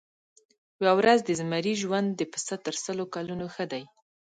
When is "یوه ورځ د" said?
0.85-1.29